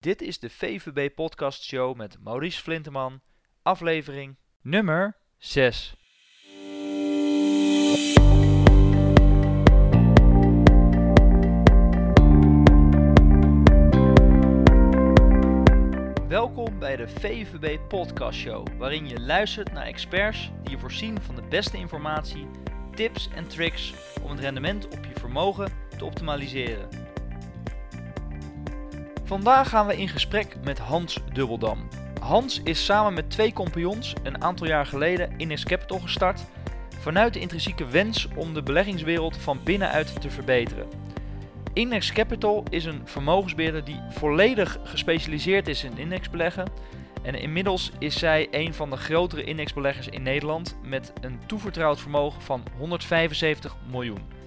[0.00, 3.20] Dit is de VVB Podcast Show met Maurice Flinteman,
[3.62, 5.94] aflevering nummer 6.
[16.28, 21.34] Welkom bij de VVB Podcast Show, waarin je luistert naar experts die je voorzien van
[21.34, 22.46] de beste informatie,
[22.94, 27.09] tips en tricks om het rendement op je vermogen te optimaliseren.
[29.30, 31.88] Vandaag gaan we in gesprek met Hans Dubbeldam.
[32.20, 36.44] Hans is samen met twee compagnons een aantal jaar geleden Index Capital gestart
[36.98, 40.88] vanuit de intrinsieke wens om de beleggingswereld van binnenuit te verbeteren.
[41.72, 46.72] Index Capital is een vermogensbeheerder die volledig gespecialiseerd is in indexbeleggen.
[47.22, 52.42] En inmiddels is zij een van de grotere indexbeleggers in Nederland met een toevertrouwd vermogen
[52.42, 54.39] van 175 miljoen.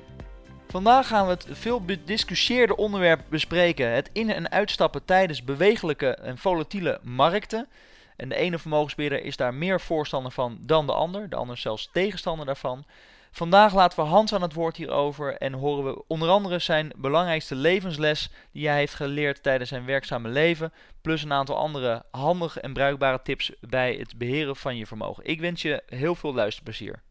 [0.73, 6.37] Vandaag gaan we het veel bediscussieerde onderwerp bespreken: het in- en uitstappen tijdens bewegelijke en
[6.37, 7.67] volatiele markten.
[8.15, 11.89] En de ene vermogensbeheerder is daar meer voorstander van dan de ander, de ander zelfs
[11.91, 12.85] tegenstander daarvan.
[13.31, 17.55] Vandaag laten we Hans aan het woord hierover en horen we onder andere zijn belangrijkste
[17.55, 22.73] levensles die hij heeft geleerd tijdens zijn werkzame leven, plus een aantal andere handige en
[22.73, 25.25] bruikbare tips bij het beheren van je vermogen.
[25.25, 27.01] Ik wens je heel veel luisterplezier.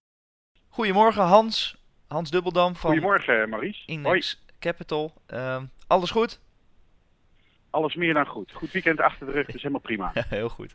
[0.68, 1.81] Goedemorgen Hans,
[2.12, 3.82] Hans Dubbeldam van Goedemorgen, Maurice.
[3.86, 3.96] Hoi.
[3.98, 5.12] Index Capital.
[5.26, 6.40] Ehm, alles goed?
[7.70, 8.52] Alles meer dan goed.
[8.52, 10.10] Goed weekend achter de rug, dus helemaal prima.
[10.28, 10.74] Heel goed.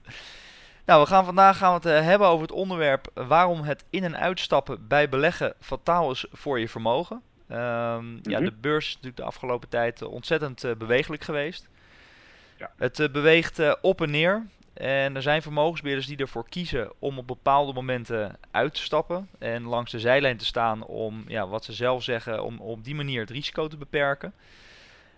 [0.86, 4.04] Nou, we gaan vandaag gaan we het eh, hebben over het onderwerp waarom het in-
[4.04, 7.22] en uitstappen bij beleggen fataal is voor je vermogen.
[7.48, 8.44] Ehm, Ja, Mhm.
[8.44, 11.70] de beurs is natuurlijk de afgelopen tijd eh, ontzettend eh, bewegelijk geweest.
[12.58, 12.72] Ja.
[12.78, 14.46] Het eh, beweegt eh, op en neer.
[14.78, 19.28] En er zijn vermogensbeheerders die ervoor kiezen om op bepaalde momenten uit te stappen.
[19.40, 22.96] En langs de zijlijn te staan om, ja, wat ze zelf zeggen, om op die
[22.96, 24.34] manier het risico te beperken.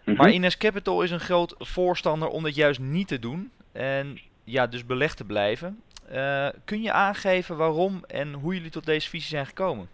[0.04, 0.18] Mhm.
[0.18, 3.52] Maar Ines Capital is een groot voorstander om dit juist niet te doen.
[3.72, 5.82] En ja, dus belegd te blijven.
[6.10, 9.90] Eh, kun je aangeven waarom en hoe jullie tot deze visie zijn gekomen?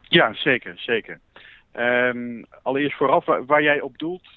[0.00, 1.20] Ja, zeker, zeker.
[1.72, 4.28] Ehm, allereerst vooraf, waar, waar jij op doelt,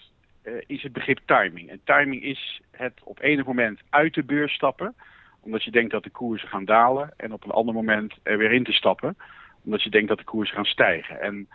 [0.44, 1.70] eh, is het begrip timing.
[1.70, 4.96] En timing is het op enig moment uit de beurs stappen,
[5.40, 7.14] omdat je denkt dat de koersen gaan dalen.
[7.18, 9.18] En op een ander moment er weer in te stappen,
[9.64, 11.22] omdat je denkt dat de koersen gaan stijgen.
[11.22, 11.48] En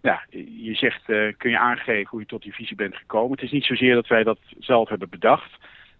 [0.00, 0.22] ja,
[0.62, 3.30] je zegt, eh, kun je aangeven hoe je tot die visie bent gekomen.
[3.30, 5.52] Het is niet zozeer dat wij dat zelf hebben bedacht.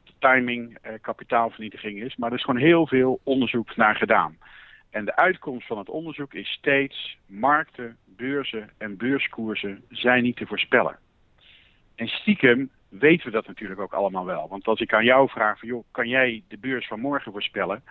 [0.04, 4.38] De timing eh, kapitaalvernietiging is, maar er is gewoon heel veel onderzoek naar gedaan.
[4.90, 10.46] En de uitkomst van het onderzoek is steeds markten, beurzen en beurskoersen zijn niet te
[10.46, 10.98] voorspellen.
[11.98, 14.48] En stiekem weten we dat natuurlijk ook allemaal wel.
[14.48, 17.82] Want als ik aan jou vraag van joh, kan jij de beurs van morgen voorspellen?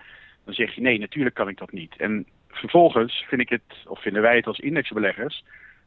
[0.46, 1.96] Dan zeg je nee, natuurlijk kan ik dat niet.
[1.98, 5.44] En vervolgens vind ik het, of vinden wij het als indexbeleggers,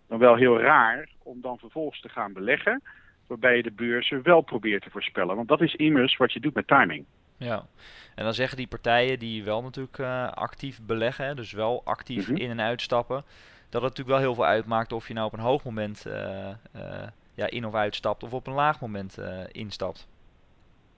[0.09, 2.83] dan wel heel raar om dan vervolgens te gaan beleggen
[3.27, 5.37] waarbij je de beurzen wel probeert te voorspellen.
[5.37, 7.05] Want dat is immers wat je doet met timing.
[7.37, 7.67] Ja,
[8.15, 12.37] en dan zeggen die partijen die wel natuurlijk eh, actief beleggen, dus wel actief Mhm.
[12.37, 13.25] in en uitstappen,
[13.69, 16.49] dat het natuurlijk wel heel veel uitmaakt of je nou op een hoog moment eh,
[16.49, 17.09] eh,
[17.41, 20.09] ja, in of uitstapt of op een laag moment eh, instapt.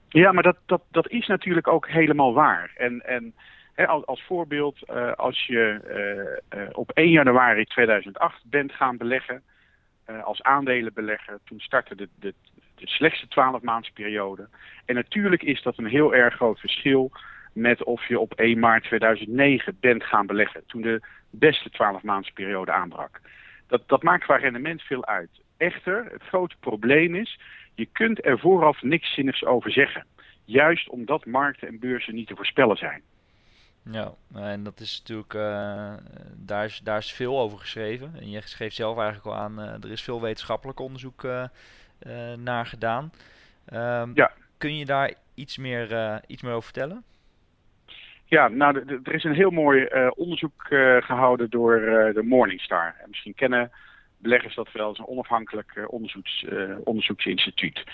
[0.09, 2.73] Ja, maar dat, dat, dat is natuurlijk ook helemaal waar.
[2.77, 3.35] En, en
[3.75, 5.81] hè, als, als voorbeeld, eh, als je
[6.49, 9.43] eh, op 1 januari 2008 bent gaan beleggen
[10.25, 12.35] als aandelenbelegger, toen startte de, de,
[12.75, 14.49] de slechtste 12 maandsperiode.
[14.85, 17.13] En natuurlijk is dat een heel erg groot verschil
[17.53, 21.01] met of je op 1 maart 2009 bent gaan beleggen, toen de
[21.31, 23.21] beste 12 maandsperiode aanbrak.
[23.67, 25.31] Dat, dat maakt qua rendement veel uit.
[25.63, 27.41] Echter, het grote probleem is,
[27.75, 30.07] je kunt er vooraf niks zinnigs over zeggen.
[30.45, 33.03] Juist omdat markten en beurzen niet te voorspellen zijn.
[33.91, 35.95] Ja, en dat is natuurlijk, eh,
[36.37, 38.13] daar, is, daar is veel over geschreven.
[38.21, 41.45] En je geeft zelf eigenlijk al aan, eh, er is veel wetenschappelijk onderzoek eh,
[42.37, 43.13] naar gedaan.
[43.67, 44.33] Ehm, Ja.
[44.59, 47.05] Kun je daar iets meer, iets meer over vertellen?
[48.25, 51.81] Ja, nou, er is een heel mooi onderzoek eh, gehouden door
[52.15, 52.95] de Morningstar.
[53.03, 53.71] En misschien kennen
[54.23, 57.85] beleggers dat wel, het is een onafhankelijk eh, onderzoeks, eh, onderzoeksinstituut.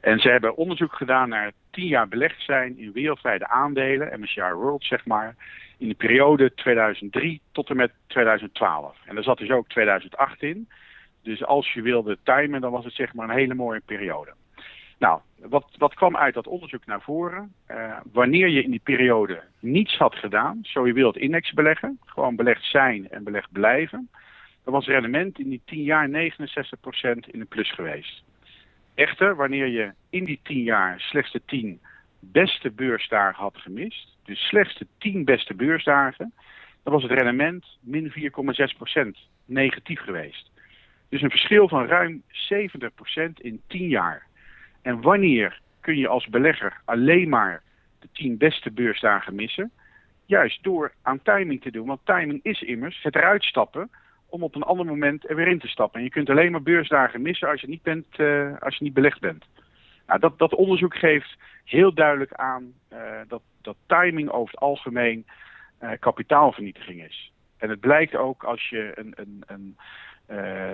[0.00, 4.84] En ze hebben onderzoek gedaan naar tien jaar belegd zijn in wereldwijde aandelen, MSCI World
[4.84, 5.36] zeg maar,
[5.78, 8.96] in de periode 2003 tot en met 2012.
[9.04, 10.68] En daar zat dus ook 2008 in.
[11.22, 14.32] Dus als je wilde timen, dan was het zeg maar een hele mooie periode.
[14.98, 17.52] Nou, wat, wat kwam uit dat onderzoek naar voren?
[17.66, 22.36] Eh, wanneer je in die periode niets had gedaan, zo je wilt index beleggen, gewoon
[22.36, 24.10] belegd zijn en belegd blijven,
[24.68, 26.12] dan was rendement in die 10 jaar 69%
[27.30, 28.22] in de plus geweest.
[28.94, 31.80] Echter, wanneer je in die 10 jaar slechts de 10
[32.20, 36.32] beste beursdagen had gemist, dus slechts de 10 beste beursdagen,
[36.82, 40.50] dan was het rendement min 4,6% negatief geweest.
[41.08, 42.22] Dus een verschil van ruim
[42.52, 44.26] 70% in 10 jaar.
[44.82, 47.62] En wanneer kun je als belegger alleen maar
[47.98, 49.70] de tien beste beursdagen missen.
[50.26, 51.86] Juist door aan timing te doen.
[51.86, 53.90] Want timing is immers het eruit stappen
[54.28, 55.98] om op een ander moment er weer in te stappen.
[55.98, 58.94] En je kunt alleen maar beursdagen missen als je niet, bent, uh, als je niet
[58.94, 59.44] belegd bent.
[60.06, 62.98] Nou, dat, dat onderzoek geeft heel duidelijk aan uh,
[63.28, 65.26] dat, dat timing over het algemeen
[65.82, 67.32] uh, kapitaalvernietiging is.
[67.58, 69.76] En het blijkt ook als je een, een, een,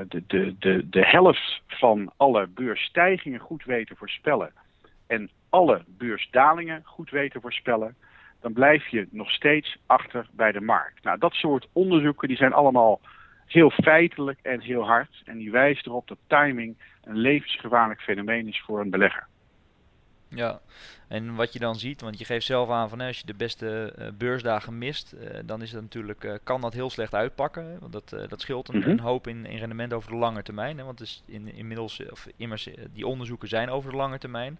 [0.09, 4.53] de, de, de, de helft van alle beursstijgingen goed weet te voorspellen
[5.07, 7.97] en alle beursdalingen goed weet te voorspellen,
[8.41, 11.03] dan blijf je nog steeds achter bij de markt.
[11.05, 13.01] Nou, dat soort onderzoeken die zijn allemaal
[13.47, 15.23] heel feitelijk en heel hard.
[15.25, 19.27] En die wijst erop dat timing een levensgevaarlijk fenomeen is voor een belegger.
[20.29, 20.61] Ja,
[21.09, 23.95] en wat je dan ziet, want je geeft zelf aan van als je de beste
[23.99, 27.65] uh, beursdagen mist, uh, dan is dat natuurlijk, uh, kan dat heel slecht uitpakken.
[27.65, 27.79] Hè?
[27.79, 28.91] Want dat, dat scheelt een, mm -hmm.
[28.91, 30.79] een, hoop in, in rendement over de lange termijn.
[30.79, 30.85] Hè?
[30.85, 34.59] Want dus in, inmiddels, of immers, die onderzoeken zijn over de lange termijn.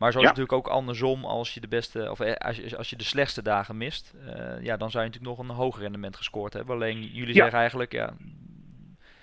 [0.00, 0.30] Maar zo is ja.
[0.30, 3.76] natuurlijk ook andersom als je de beste, of als je, als je de slechtste dagen
[3.76, 4.14] mist,
[4.60, 6.74] ja, dan zou je natuurlijk nog een hoger rendement gescoord hebben.
[6.74, 7.40] Alleen jullie ja.
[7.40, 8.12] zeggen eigenlijk, ja,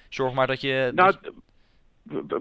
[0.09, 0.91] zorg maar dat je.
[0.95, 1.33] Nou, dat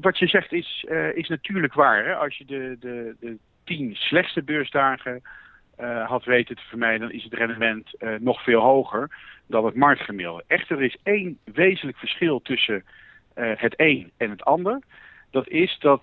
[0.01, 2.05] wat je zegt is, uh, is natuurlijk waar.
[2.05, 2.15] Hè?
[2.15, 5.23] Als je de, de, de tien slechtste beursdagen
[5.81, 7.91] uh, had weten te vermijden, dan is het rendement
[8.21, 9.11] nog veel hoger
[9.47, 10.45] dan het marktgemiddelde.
[10.47, 12.85] Echter, er is één wezenlijk verschil tussen
[13.35, 14.83] het een en het ander.
[15.31, 16.03] Dat is dat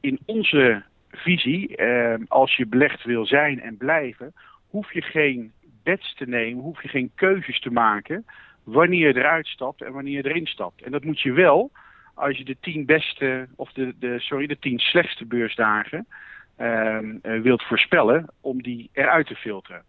[0.00, 1.82] in onze visie,
[2.28, 4.34] als je belegd wil zijn en blijven,
[4.68, 5.52] hoef je geen
[5.82, 8.24] bets te nemen, hoef je geen keuzes te maken
[8.64, 10.82] wanneer je eruit stapt en wanneer je erin stapt.
[10.82, 11.70] En dat moet je wel
[12.14, 16.06] als je de tien beste, of de, de, sorry, de tien slechtste beursdagen
[16.58, 19.82] uh, wilt voorspellen om die eruit te filteren.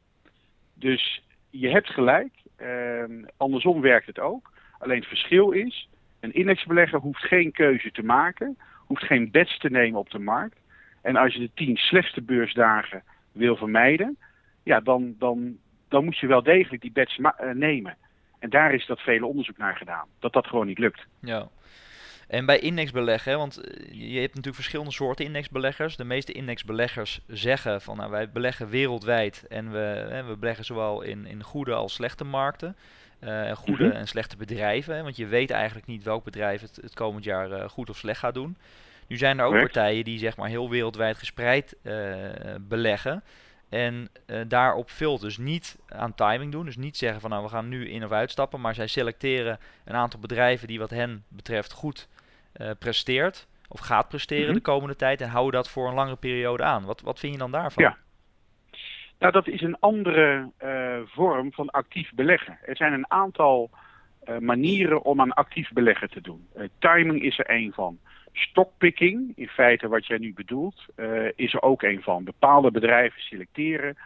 [0.74, 3.04] Dus je hebt gelijk, uh,
[3.38, 4.52] andersom werkt het ook.
[4.80, 5.90] Alleen het verschil is,
[6.20, 8.58] een indexbelegger hoeft geen keuze te maken,
[8.88, 10.60] hoeft geen bets te nemen op de markt.
[11.02, 14.18] En als je de tien slechtste beursdagen wil vermijden,
[14.64, 15.58] ja, dan, dan,
[15.88, 17.98] dan moet je wel degelijk die bets uh, nemen.
[18.40, 21.06] En daar is dat vele onderzoek naar gedaan, dat dat gewoon niet lukt.
[21.20, 21.48] Ja.
[22.28, 25.96] En bij indexbeleggen, want eh, je hebt natuurlijk verschillende soorten indexbeleggers.
[25.96, 31.02] De meeste indexbeleggers zeggen van nou, wij beleggen wereldwijd en we, hè, we beleggen zowel
[31.02, 32.76] in, in goede als slechte markten.
[33.24, 34.00] Uh, goede mm -hmm.
[34.00, 34.96] en slechte bedrijven.
[34.96, 37.98] Hè, want je weet eigenlijk niet welk bedrijf het, het komend jaar uh, goed of
[37.98, 38.58] slecht gaat doen.
[39.12, 39.74] Nu zijn er ook Correct.
[39.74, 41.94] partijen die zeg maar heel wereldwijd gespreid uh,
[42.60, 43.24] beleggen.
[43.70, 44.10] En
[44.48, 46.66] daarop veel dus niet aan timing doen.
[46.66, 48.62] Dus niet zeggen van nou we gaan nu in of uitstappen.
[48.62, 52.08] Maar zij selecteren een aantal bedrijven die wat hen betreft goed
[52.62, 54.58] uh, presteert of gaat presteren mm -hmm.
[54.58, 56.86] de komende tijd en houden dat voor een langere periode aan.
[56.86, 57.84] Wat, wat vind je dan daarvan?
[57.84, 57.98] Ja.
[59.20, 62.58] Nou, dat is een andere uh, vorm van actief beleggen.
[62.66, 63.70] Er zijn een aantal
[64.30, 66.48] uh, manieren om aan actief beleggen te doen.
[66.80, 68.00] timing is er een van.
[68.34, 70.86] Stockpicking, in feite wat jij nu bedoelt,
[71.36, 72.24] is er ook een van.
[72.24, 73.98] Bepaalde bedrijven selecteren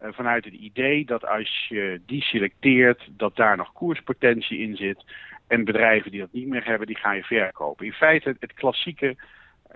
[0.00, 5.04] vanuit het idee dat als je die selecteert, dat daar nog koerspotentie in zit.
[5.46, 7.86] En bedrijven die dat niet meer hebben, die ga je verkopen.
[7.86, 9.16] In feite het klassieke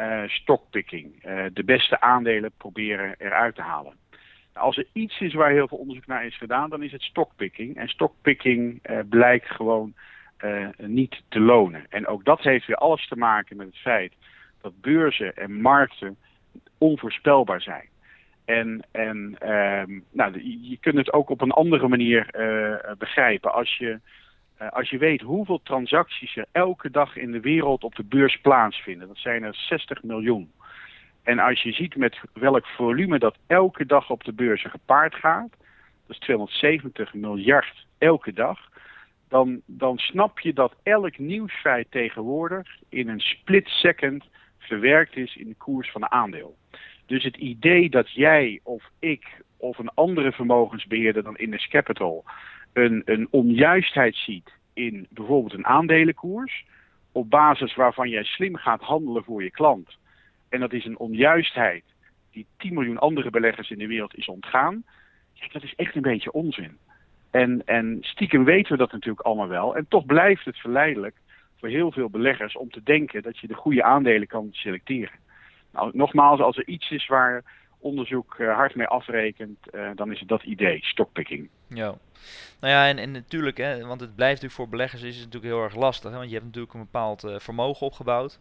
[0.00, 1.24] uh, stockpicking.
[1.26, 3.96] Uh, de beste aandelen proberen eruit te halen.
[4.54, 7.02] Nou, als er iets is waar heel veel onderzoek naar is gedaan, dan is het
[7.02, 7.76] stockpicking.
[7.76, 9.94] En stockpicking blijkt gewoon
[10.76, 11.86] niet te lonen.
[11.88, 14.12] En ook dat heeft weer alles te maken met het feit
[14.60, 16.16] dat beurzen en markten
[16.78, 17.88] onvoorspelbaar zijn.
[18.44, 22.26] En, en ehm, nou, je kunt het ook op een andere manier
[22.98, 23.52] begrijpen.
[23.52, 23.98] Als je
[24.62, 28.40] uh, als je weet hoeveel transacties er elke dag in de wereld op de beurs
[28.40, 30.52] plaatsvinden, dat zijn er 60 miljoen.
[31.22, 35.50] En als je ziet met welk volume dat elke dag op de beurzen gepaard gaat,
[36.06, 38.70] dat is 270 miljard elke dag,
[39.32, 44.24] dan, dan snap je dat elk nieuwsfeit tegenwoordig in een split second
[44.58, 46.56] verwerkt is in de koers van een aandeel.
[47.06, 52.24] Dus het idee dat jij of ik of een andere vermogensbeheerder dan Index Capital
[52.72, 56.64] een, een onjuistheid ziet in bijvoorbeeld een aandelenkoers,
[57.12, 59.98] op basis waarvan jij slim gaat handelen voor je klant,
[60.48, 61.84] en dat is een onjuistheid
[62.30, 64.84] die 10 miljoen andere beleggers in de wereld is ontgaan,
[65.52, 66.78] dat is echt een beetje onzin.
[67.32, 69.76] En, en stiekem weten we dat natuurlijk allemaal wel.
[69.76, 71.16] En toch blijft het verleidelijk
[71.58, 75.18] voor heel veel beleggers om te denken dat je de goede aandelen kan selecteren.
[75.72, 77.42] Nou, nogmaals, als er iets is waar
[77.82, 81.48] onderzoek uh, hard mee afrekent, uh, dan is het dat idee, stockpicking.
[81.66, 81.94] Ja.
[82.60, 85.52] Nou ja, en, en natuurlijk, hè, want het blijft natuurlijk voor beleggers is het natuurlijk
[85.52, 86.10] heel erg lastig.
[86.10, 88.38] Hè, want je hebt natuurlijk een bepaald uh, vermogen opgebouwd.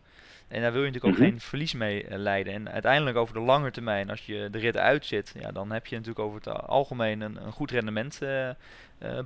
[0.47, 1.37] En daar wil je natuurlijk ook mm -hmm.
[1.37, 2.53] geen verlies mee uh, leiden.
[2.53, 5.95] En uiteindelijk over de lange termijn, als je de rit uitzit, ja, dan heb je
[5.95, 8.49] natuurlijk over het algemeen een, een goed rendement uh,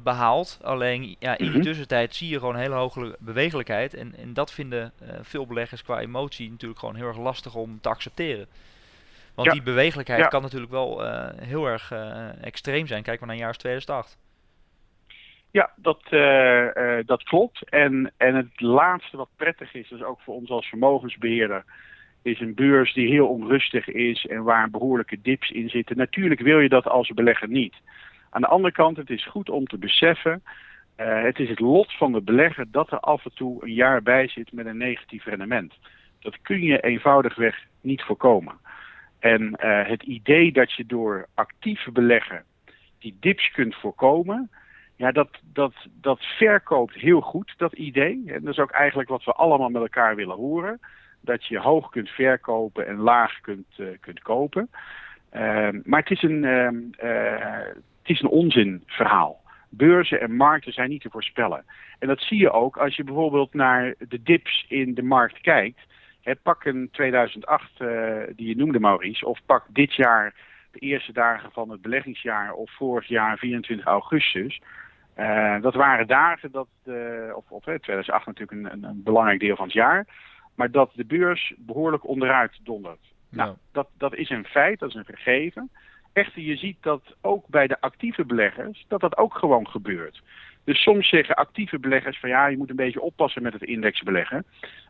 [0.03, 0.59] behaald.
[0.61, 1.61] Alleen ja, in mm -hmm.
[1.61, 3.93] die tussentijd zie je gewoon een hele hoge bewegelijkheid.
[3.93, 4.91] En, en dat vinden
[5.21, 8.47] veel beleggers qua emotie natuurlijk gewoon heel erg lastig om te accepteren.
[9.35, 11.01] Want die bewegelijkheid kan natuurlijk wel
[11.35, 11.91] heel erg
[12.41, 13.03] extreem zijn.
[13.03, 14.17] Kijk maar naar jaar 2008.
[15.51, 16.01] Ja, dat,
[17.05, 17.69] dat klopt.
[17.69, 21.63] En, en het laatste wat prettig is, dus ook voor ons als vermogensbeheerder,
[22.25, 25.97] is een beurs die heel onrustig is en waar behoorlijke dips in zitten.
[25.97, 27.75] Natuurlijk wil je dat als belegger niet.
[28.29, 30.43] Aan de andere kant, het is goed om te beseffen,
[30.97, 34.01] uh, het is het lot van de belegger dat er af en toe een jaar
[34.01, 35.73] bij zit met een negatief rendement.
[36.19, 38.53] Dat kun je eenvoudigweg niet voorkomen.
[39.19, 42.43] En uh, het idee dat je door actieve beleggen
[42.99, 44.49] die dips kunt voorkomen,
[44.95, 48.23] ja, dat, dat, dat verkoopt heel goed, dat idee.
[48.25, 50.79] En dat is ook eigenlijk wat we allemaal met elkaar willen horen
[51.21, 54.69] dat je hoog kunt verkopen en laag kunt, uh, kunt kopen.
[55.33, 57.49] Uh, maar het is een, uh,
[58.01, 59.43] het is een onzinverhaal.
[59.69, 61.65] Beurzen en markten zijn niet te voorspellen.
[61.99, 65.79] En dat zie je ook als je bijvoorbeeld naar de dips in de markt kijkt.
[66.25, 67.71] He, pak een 2008
[68.35, 70.33] die je noemde Maurice, of pak dit jaar
[70.71, 74.61] de eerste dagen van het beleggingsjaar of vorig jaar 24 augustus.
[75.17, 79.65] Uh, dat waren dagen dat, uh, of, of 2008 natuurlijk een, een, belangrijk deel van
[79.65, 80.07] het jaar,
[80.55, 83.13] maar dat de beurs behoorlijk onderuit dondert.
[83.29, 85.69] Nou, dat, dat is een feit, dat is een gegeven.
[86.13, 90.21] Echter, je ziet dat ook bij de actieve beleggers, dat dat ook gewoon gebeurt.
[90.63, 94.45] Dus soms zeggen actieve beleggers van ja, je moet een beetje oppassen met het indexbeleggen.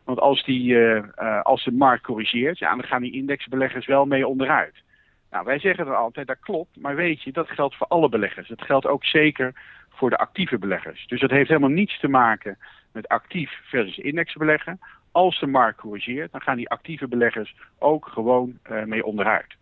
[0.05, 4.05] Want als, die, uh, uh, als de markt corrigeert, ja, dan gaan die indexbeleggers wel
[4.05, 4.83] mee onderuit.
[5.31, 8.47] Nou, wij zeggen dan altijd, dat klopt, maar weet je, dat geldt voor alle beleggers.
[8.47, 9.53] Dat geldt ook zeker
[9.89, 11.07] voor de actieve beleggers.
[11.07, 12.57] Dus dat heeft helemaal niets te maken
[12.91, 14.79] met actief versus indexbeleggen
[15.11, 19.55] als de markt corrigeert, dan gaan die actieve beleggers ook gewoon uh, mee onderuit.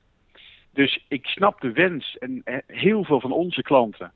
[0.73, 4.11] Dus ik snap de wens en heel veel van onze klanten,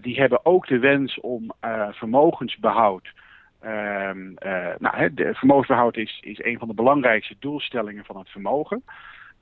[0.00, 1.52] die hebben ook de wens om
[1.90, 3.12] vermogensbehoud.
[3.64, 4.32] Ehm,
[4.78, 8.84] nou, de vermogensbehoud is, is een van de belangrijkste doelstellingen van het vermogen.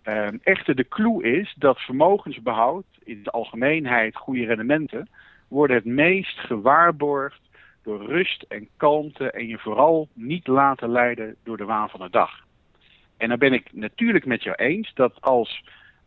[0.03, 5.09] Ehm, echter, de clue is dat vermogensbehoud, in de algemeenheid goede rendementen,
[5.49, 7.41] worden het meest gewaarborgd
[7.83, 12.11] door rust en kalmte en je vooral niet laten leiden door de waan van de
[12.11, 12.31] dag.
[13.17, 15.65] En dan ben ik natuurlijk met jou eens dat als,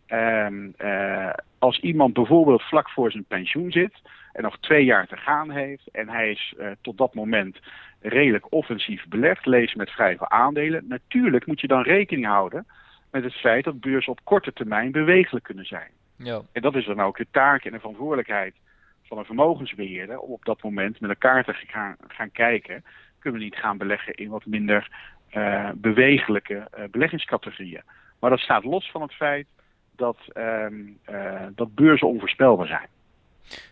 [0.08, 1.30] um, uh,
[1.66, 3.94] als iemand bijvoorbeeld vlak voor zijn pensioen zit
[4.34, 7.60] en nog twee jaar te gaan heeft en hij is uh, tot dat moment
[8.02, 12.66] redelijk offensief belegd, lees met vrij veel aandelen, natuurlijk moet je dan rekening houden
[13.12, 15.92] met het feit dat beurzen op korte termijn bewegelijk kunnen zijn.
[16.18, 16.42] Ja.
[16.52, 18.56] En dat is dan ook de taak en de verantwoordelijkheid
[19.04, 22.84] van een vermogensbeheerder om op dat moment met elkaar te gaan, gaan kijken.
[23.20, 24.90] Kunnen we niet gaan beleggen in wat minder
[25.34, 27.84] uh, bewegelijke uh, beleggingscategorieën.
[28.20, 29.48] Maar dat staat los van het feit
[29.96, 32.88] dat, um, uh, dat beurzen onvoorspelbaar zijn.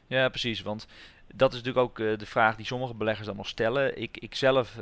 [0.07, 0.61] Ja, precies.
[0.61, 0.87] Want
[1.33, 4.01] dat is natuurlijk ook de vraag die sommige beleggers dan nog stellen.
[4.01, 4.79] Ik, ik zelf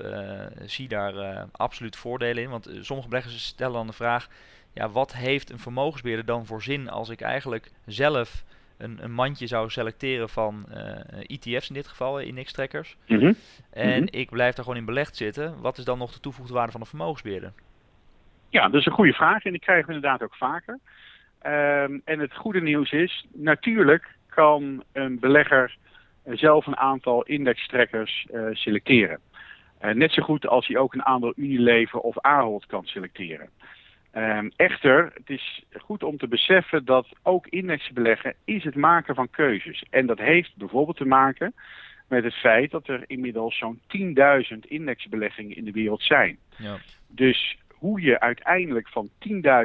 [0.65, 2.49] zie daar absoluut voordelen in.
[2.49, 4.27] Want sommige beleggers stellen dan de vraag:
[4.73, 8.43] ja, wat heeft een vermogensbeheerder dan voor zin als ik eigenlijk zelf
[8.77, 10.65] een, een mandje zou selecteren van
[11.27, 12.97] ETF's eh, e in dit geval, index-trekkers.
[13.07, 13.35] Mm
[13.69, 14.15] En mhm.
[14.15, 15.61] ik blijf daar gewoon in belegd zitten.
[15.61, 17.53] Wat is dan nog de toegevoegde waarde van een vermogensbeheerder?
[18.49, 20.79] Ja, dat is een goede vraag en die krijgen we inderdaad ook vaker.
[21.45, 25.77] Um, en het goede nieuws is, natuurlijk kan een belegger
[26.25, 29.19] zelf een aantal indextrekkers uh, selecteren.
[29.81, 33.49] Uh, net zo goed als hij ook een aantal Unilever of Ahold kan selecteren.
[34.15, 39.29] Um, echter, het is goed om te beseffen dat ook indexbeleggen is het maken van
[39.29, 39.83] keuzes.
[39.89, 41.53] En dat heeft bijvoorbeeld te maken
[42.07, 46.37] met het feit dat er inmiddels zo'n 10.000 indexbeleggingen in de wereld zijn.
[46.57, 46.77] Ja.
[47.07, 49.09] Dus hoe je uiteindelijk van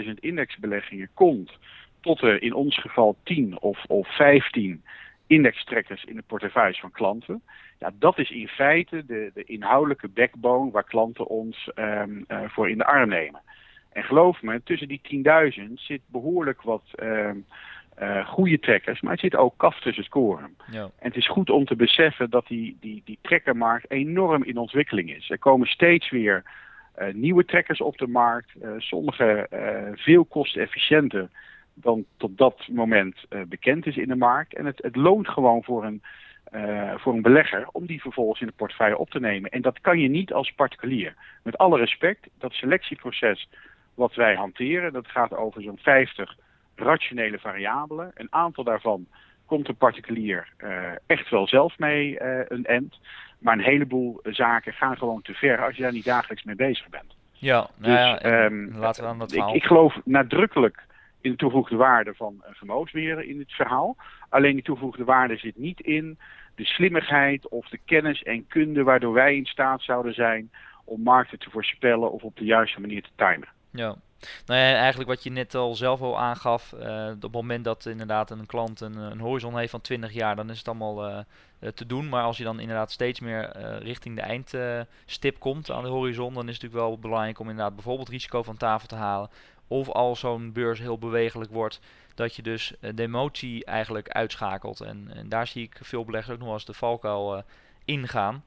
[0.04, 1.58] 10.000 indexbeleggingen komt
[2.00, 4.82] tot er in ons geval 10 of, of 15
[5.26, 7.42] indextrekkers in de portefeuilles van klanten.
[7.78, 12.70] Ja, dat is in feite de, de inhoudelijke backbone waar klanten ons um, uh, voor
[12.70, 13.40] in de arm nemen.
[13.92, 15.24] En geloof me, tussen die
[15.68, 17.30] 10.000 zit behoorlijk wat uh,
[18.26, 20.56] goede trekkers, maar het zit ook kaf tussen het koren.
[20.70, 20.82] Ja.
[20.82, 25.16] En het is goed om te beseffen dat die, die, die trekkermarkt enorm in ontwikkeling
[25.16, 25.30] is.
[25.30, 26.44] Er komen steeds weer
[27.12, 29.46] nieuwe trekkers op de markt, uh, sommige
[29.94, 31.28] veel kostenefficiënter
[31.74, 33.16] dan tot dat moment
[33.48, 34.54] bekend is in de markt.
[34.54, 36.02] En het, het loont gewoon voor een,
[36.98, 39.50] voor een belegger om die vervolgens in de portefeuille op te nemen.
[39.50, 41.14] En dat kan je niet als particulier.
[41.42, 43.48] Met alle respect, dat selectieproces
[43.94, 44.92] wat wij hanteren.
[44.92, 46.36] Dat gaat over zo'n 50
[46.76, 48.10] rationele variabelen.
[48.14, 49.06] Een aantal daarvan
[49.46, 52.98] komt een particulier uh, echt wel zelf mee uh, een end.
[53.38, 56.88] Maar een heleboel zaken gaan gewoon te ver als je daar niet dagelijks mee bezig
[56.88, 57.16] bent.
[57.32, 60.84] Ja, nou ja dus, um, laten we aan dat ik, ik, geloof nadrukkelijk
[61.20, 63.96] in de toegevoegde waarde van vermogensbeheer in het verhaal.
[64.28, 66.18] Alleen die toegevoegde waarde zit niet in
[66.54, 70.50] de slimmigheid of de kennis en kunde waardoor wij in staat zouden zijn
[70.84, 73.48] om markten te voorspellen of op de juiste manier te timen.
[73.70, 73.96] Ja,
[74.46, 77.86] nou ja, eigenlijk wat je net al zelf al aangaf, uh, op het moment dat
[77.86, 81.18] inderdaad een klant een, een, horizon heeft van 20 jaar, dan is het allemaal uh,
[81.74, 82.08] te doen.
[82.08, 86.48] Maar als je dan inderdaad steeds meer richting de eindstip komt aan de horizon, dan
[86.48, 89.30] is het natuurlijk wel belangrijk om inderdaad bijvoorbeeld risico van tafel te halen.
[89.68, 91.80] Of als zo'n beurs heel bewegelijk wordt,
[92.14, 94.80] dat je dus de emotie eigenlijk uitschakelt.
[94.80, 97.42] En, en, daar zie ik veel beleggers ook nog als de valkuil
[97.84, 98.44] ingaan.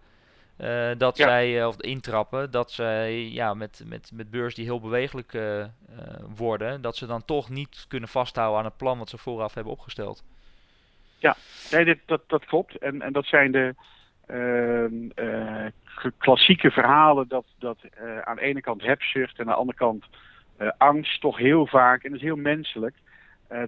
[0.62, 4.80] Uh, dat zij, uh, of intrappen, dat zij ja, met, met, met beurs die heel
[4.80, 5.66] bewegelijk uh,
[6.36, 9.74] worden, dat ze dan toch niet kunnen vasthouden aan het plan wat ze vooraf hebben
[9.74, 10.24] opgesteld.
[11.18, 11.36] Ja,
[11.72, 12.78] nee, dit, dat, dat klopt.
[12.78, 13.76] En, en dat zijn de
[14.28, 15.70] ehm,
[16.18, 17.78] klassieke verhalen dat, dat
[18.24, 20.06] aan de ene kant hebzucht en aan de andere kant
[20.78, 22.96] angst toch heel vaak, en dat is heel menselijk,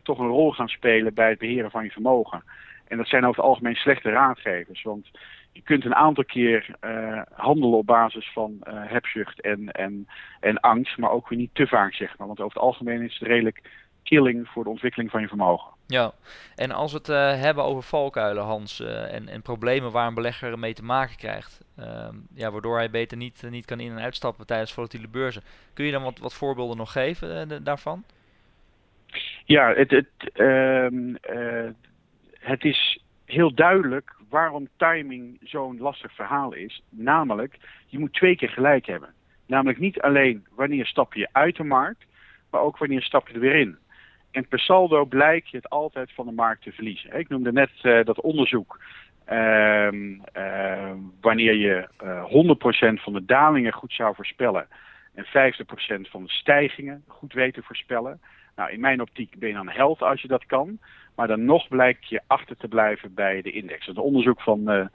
[0.04, 2.44] toch een rol gaan spelen bij het beheren van je vermogen.
[2.88, 4.82] En dat zijn over het algemeen slechte raadgevers.
[4.82, 5.12] Want
[5.52, 10.08] je kunt een aantal keer uh, handelen op basis van uh, hebzucht en, en,
[10.40, 12.28] en angst, maar ook weer niet te vaak, zeg maar.
[12.28, 13.62] Want over het algemeen is het redelijk
[14.04, 15.72] killing voor de ontwikkeling van je vermogen.
[15.88, 16.12] Ja,
[16.56, 20.60] en als we het uh, hebben over valkuilen, Hans, en, en problemen waar een belegger
[20.60, 24.46] mee te maken krijgt, ehm, ja, waardoor hij beter niet, niet kan in- en uitstappen
[24.46, 25.42] tijdens volatiele beurzen.
[25.74, 28.04] Kun je dan wat, wat voorbeelden nog geven daarvan?
[29.46, 31.16] Ja, het, het, ehm,
[32.40, 36.84] het is heel duidelijk waarom timing zo'n lastig verhaal is.
[36.90, 37.58] Namelijk,
[37.88, 39.14] je moet twee keer gelijk hebben.
[39.46, 42.06] Namelijk niet alleen wanneer stap je uit de markt,
[42.50, 43.78] maar ook wanneer stap je er weer in.
[44.32, 47.20] En per saldo blijkt je het altijd van de markt te verliezen.
[47.20, 48.80] Ik noemde net uh, dat onderzoek.
[49.32, 54.68] Uh, uh, wanneer je 100% eh, van de dalingen goed zou voorspellen
[55.14, 55.30] en 50%
[56.10, 58.22] van de stijgingen goed weten voorspellen.
[58.56, 60.80] Nou, in mijn optiek ben je dan held als je dat kan.
[61.16, 63.88] Maar dan nog blijkt je achter te blijven bij de index.
[63.88, 64.86] Een onderzoek van uh,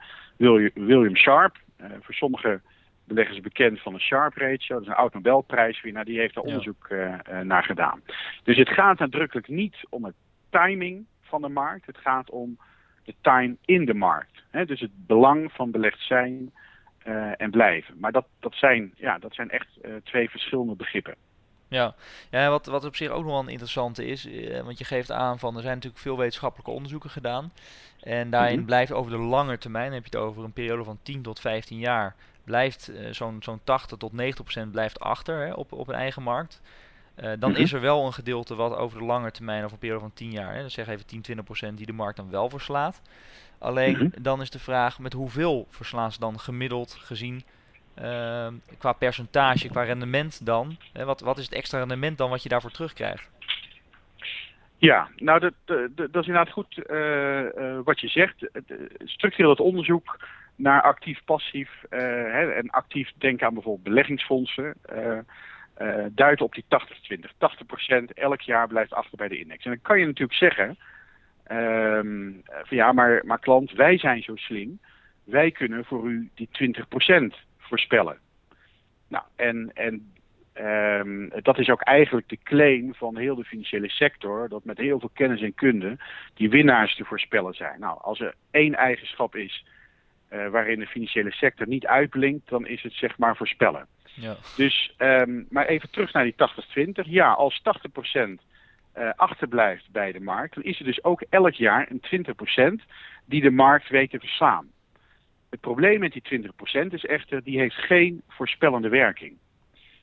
[0.73, 1.57] William Sharp.
[1.81, 2.61] Uh, voor sommige
[3.03, 4.75] beleggers bekend van de Sharp ratio.
[4.75, 6.05] Dat is een oud Nobelprijswinnaar.
[6.05, 8.01] Die heeft daar onderzoek uh, naar gedaan.
[8.43, 10.15] Dus het gaat nadrukkelijk niet om het
[10.49, 11.85] timing van de markt.
[11.85, 12.57] Het gaat om
[13.03, 14.43] de time in de markt.
[14.51, 14.65] Hè?
[14.65, 16.53] Dus het belang van belegd zijn
[17.37, 17.95] en blijven.
[17.99, 19.67] Maar dat, dat, zijn, ja, dat zijn echt
[20.03, 21.15] twee verschillende begrippen.
[21.67, 21.95] Ja,
[22.29, 25.11] ja wat, wat op zich ook nog wel een interessante is, eh, want je geeft
[25.11, 27.51] aan van er zijn natuurlijk veel wetenschappelijke onderzoeken gedaan.
[28.01, 30.99] En daarin mm blijft over de lange termijn, heb je het over een periode van
[31.03, 35.53] 10 tot 15 jaar, blijft uh, zo'n zo'n 80 tot 90 procent blijft achter hè,
[35.53, 36.61] op, op een eigen markt.
[37.15, 37.61] Uh, dan mhm.
[37.61, 40.31] is er wel een gedeelte wat over de lange termijn, of een periode van 10
[40.31, 43.01] jaar, hè, dus zeg even 10, 20 procent, die de markt dan wel verslaat.
[43.57, 44.21] Alleen mhm.
[44.21, 47.43] dan is de vraag met hoeveel verslaan ze dan gemiddeld gezien
[48.01, 50.77] uh, qua percentage, qua rendement dan?
[50.93, 53.29] Hè, wat, wat is het extra rendement dan wat je daarvoor terugkrijgt?
[54.77, 58.49] Ja, nou dat, dat, dat is inderdaad goed uh, uh, wat je zegt.
[59.03, 60.17] Structureel het onderzoek
[60.55, 64.75] naar actief-passief uh, en actief denken aan bijvoorbeeld beleggingsfondsen
[66.09, 66.65] duidt op die
[67.17, 67.17] 80-20.
[68.01, 69.65] 80%, elk jaar blijft achter bij de index.
[69.65, 70.77] En dan kan je natuurlijk zeggen,
[71.43, 74.79] ehm, van ja, maar, maar klant, wij zijn zo slim.
[75.23, 78.17] Wij kunnen voor u die 20% voorspellen.
[79.07, 80.13] Nou, en, en
[80.61, 84.99] um, dat is ook eigenlijk de claim van heel de financiële sector, dat met heel
[84.99, 85.97] veel kennis en kunde
[86.33, 87.79] die winnaars te voorspellen zijn.
[87.79, 89.65] Nou, als er één eigenschap is
[90.33, 93.87] uh, waarin de financiële sector niet uitblinkt, dan is het zeg maar voorspellen.
[94.03, 94.35] Ja.
[94.55, 96.35] Dus, um, maar even terug naar die
[97.03, 97.05] 80-20.
[97.05, 97.63] Ja, als 80%
[98.13, 98.33] uh,
[98.91, 102.25] eh, achterblijft bij de markt, dan is er dus ook elk jaar een
[102.81, 102.83] 20%
[103.25, 104.67] die de markt weet te verslaan.
[105.49, 106.49] Het probleem met die
[106.85, 109.37] 20% is echter, die heeft geen voorspellende werking.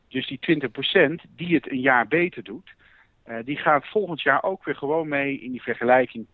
[0.08, 0.60] Dus die
[1.20, 2.74] 20% die het een jaar beter doet,
[3.26, 6.30] uh, die gaat volgend jaar ook weer gewoon mee in die vergelijking 80-20.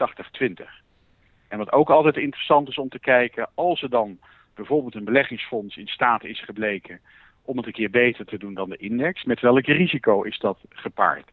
[1.48, 4.18] En wat ook altijd interessant is om te kijken, als er dan
[4.54, 7.00] bijvoorbeeld een beleggingsfonds in staat is gebleken
[7.42, 10.58] om het een keer beter te doen dan de index, met welk risico is dat
[10.68, 11.30] gepaard?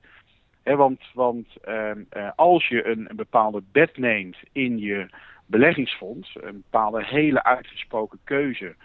[0.63, 5.09] Want want uh, uh, als je een, een bepaalde bet neemt in je
[5.47, 8.75] beleggingsfonds, een bepaalde hele uitgesproken keuze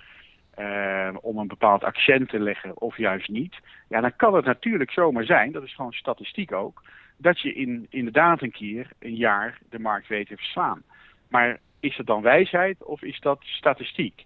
[0.59, 3.55] uh, om een bepaald accent te leggen of juist niet,
[3.89, 6.83] ja, dan kan het natuurlijk zomaar zijn, dat is gewoon statistiek ook,
[7.17, 10.83] dat je in, inderdaad een keer een jaar de markt weet te verslaan.
[11.29, 14.25] Maar is dat dan wijsheid of is dat statistiek?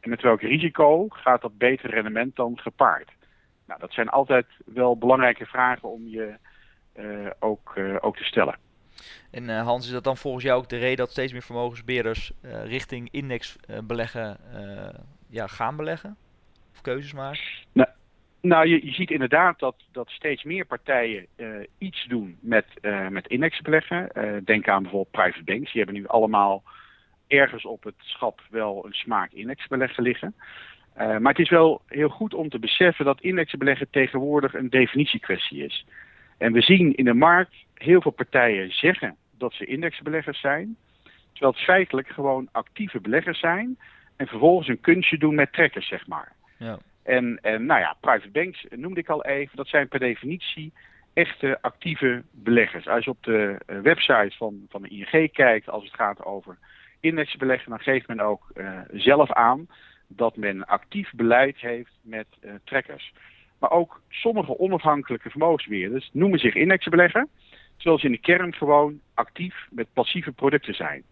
[0.00, 3.10] En met welk risico gaat dat beter rendement dan gepaard?
[3.66, 6.34] Nou, dat zijn altijd wel belangrijke vragen om je
[6.98, 8.58] uh, ook, uh, ook te stellen.
[9.30, 12.32] En uh, Hans, is dat dan volgens jou ook de reden dat steeds meer vermogensbeheerders
[12.44, 14.36] uh, richting index uh, beleggen
[15.30, 16.16] ja, gaan beleggen?
[16.72, 17.40] Of keuzes maken?
[17.72, 17.88] Nou,
[18.40, 21.26] nou je, je ziet inderdaad dat, dat steeds meer partijen
[21.78, 22.66] iets doen met,
[23.08, 24.10] met index beleggen.
[24.44, 25.72] denk aan bijvoorbeeld private banks.
[25.72, 26.62] Die hebben nu allemaal
[27.26, 30.34] ergens op het schap wel een smaak index beleggen liggen.
[30.96, 35.84] maar het is wel heel goed om te beseffen dat indexbeleggen tegenwoordig een definitiekwestie is.
[36.38, 40.76] En we zien in de markt heel veel partijen zeggen dat ze indexbeleggers zijn,
[41.32, 43.78] terwijl het feitelijk gewoon actieve beleggers zijn
[44.16, 46.32] en vervolgens een kunstje doen met trekkers, zeg maar.
[46.56, 46.78] Ja.
[47.02, 50.72] En, en nou ja, private banks noemde ik al even, dat zijn per definitie
[51.12, 52.88] echte actieve beleggers.
[52.88, 56.58] Als je op de uh, website van, van de ING kijkt, als het gaat over
[57.00, 59.66] indexbeleggen, dan geeft men ook uh, zelf aan
[60.06, 63.12] dat men actief beleid heeft met uh, trekkers.
[63.58, 67.26] Maar ook sommige onafhankelijke vermogensbeheerders noemen zich indexbelegger,
[67.76, 71.02] terwijl ze in de kern gewoon actief met passieve producten zijn.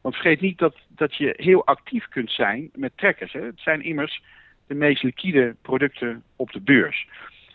[0.00, 3.32] Want vergeet niet dat, dat je heel actief kunt zijn met trekkers.
[3.32, 4.22] Het zijn immers
[4.66, 7.08] de meest liquide producten op de beurs.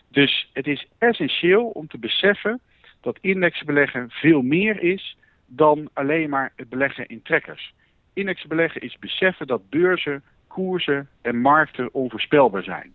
[0.08, 2.60] Dus het is essentieel om te beseffen
[3.00, 7.74] dat indexbeleggen veel meer is dan alleen maar het beleggen in trekkers.
[8.12, 12.94] Indexbeleggen is beseffen dat beurzen, koersen en markten onvoorspelbaar zijn.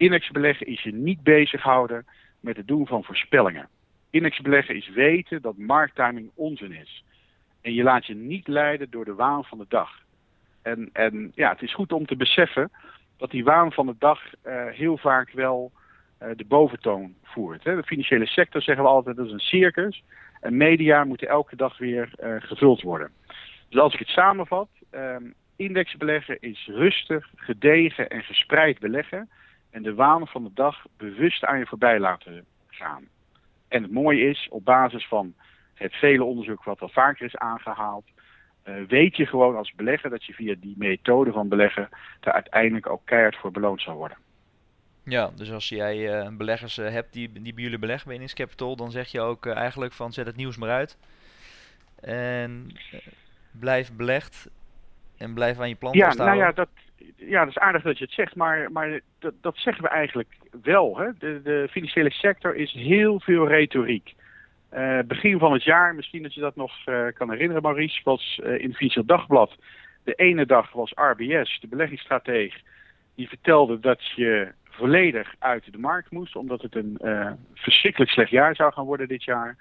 [0.00, 2.06] Indexbeleggen is je niet bezighouden
[2.40, 3.68] met het doen van voorspellingen.
[4.10, 7.04] Indexbeleggen is weten dat markttiming onzin is.
[7.60, 9.90] En je laat je niet leiden door de waan van de dag.
[10.62, 12.70] En, en ja, het is goed om te beseffen
[13.16, 15.72] dat die waan van de dag uh, heel vaak wel
[16.22, 17.64] uh, de boventoon voert.
[17.64, 17.76] Hè.
[17.76, 20.02] De financiële sector zeggen we altijd dat is een circus.
[20.40, 23.10] En media moeten elke dag weer uh, gevuld worden.
[23.68, 29.28] Dus als ik het samenvat, um, indexbeleggen is rustig, gedegen en gespreid beleggen.
[29.70, 33.04] En de waan van de dag bewust aan je voorbij laten gaan.
[33.68, 35.34] En het mooie is, op basis van
[35.74, 38.04] het vele onderzoek wat al vaker is aangehaald,
[38.64, 41.88] uh, weet je gewoon als belegger dat je via die methode van beleggen
[42.20, 44.16] daar uiteindelijk ook keihard voor beloond zal worden.
[45.04, 48.34] Ja, dus als jij uh, beleggers uh, hebt die, die bij jullie beleggen bij Innis
[48.34, 50.98] Capital, dan zeg je ook eigenlijk van zet het nieuws maar uit.
[52.00, 52.66] En
[53.50, 54.50] blijf belegd
[55.18, 56.68] en blijf aan je plan ja, Nou ja, dat,
[57.16, 60.36] ja, dat is aardig dat je het zegt, maar, maar dat, dat zeggen we eigenlijk
[60.62, 60.98] wel.
[60.98, 61.08] Hè?
[61.18, 64.14] De, de financiële sector is heel veel retoriek.
[64.74, 68.40] Uh, begin van het jaar, misschien dat je dat nog uh, kan herinneren, Maurice, was
[68.42, 69.56] uh, in het Financieel Dagblad.
[70.04, 72.60] De ene dag was RBS, de beleggingsstrateeg,
[73.14, 76.98] die vertelde dat je volledig uit de markt moest, omdat het een
[77.54, 79.56] verschrikkelijk slecht jaar zou gaan worden dit jaar.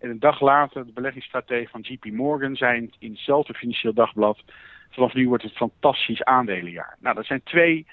[0.00, 4.42] En een dag later, de beleggingsstrateeg van JP Morgan zei in hetzelfde Financieel Dagblad,
[4.90, 6.96] vanaf nu wordt het fantastisch aandelenjaar.
[7.00, 7.86] Nou, dat zijn twee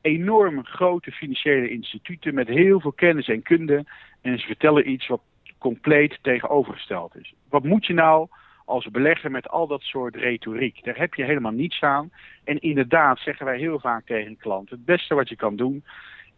[0.00, 3.84] enorm grote financiële instituten met heel veel kennis en kunde.
[4.20, 5.20] En ze vertellen iets wat
[5.58, 7.34] compleet tegenovergesteld is.
[7.48, 8.28] Wat moet je nou
[8.64, 10.84] als belegger met al dat soort retoriek?
[10.84, 12.10] Daar heb je helemaal niets aan.
[12.44, 15.84] En inderdaad zeggen wij heel vaak tegen klanten: het beste wat je kan doen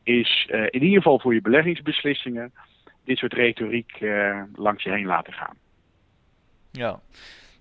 [0.02, 2.52] is uh, in ieder geval voor je beleggingsbeslissingen
[3.04, 5.56] dit soort retoriek uh, langs je heen laten gaan.
[6.70, 7.00] Ja.